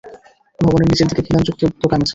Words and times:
ভবনের 0.59 0.89
নিচের 0.89 1.07
দিকে 1.09 1.21
খিলানযুক্ত 1.25 1.61
দোকান 1.83 1.99
আছে। 1.99 2.09